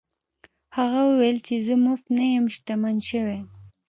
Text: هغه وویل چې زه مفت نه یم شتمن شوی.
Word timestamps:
هغه 0.77 1.01
وویل 1.09 1.37
چې 1.47 1.53
زه 1.65 1.73
مفت 1.85 2.05
نه 2.17 2.23
یم 2.35 2.45
شتمن 2.55 2.97
شوی. 3.09 3.39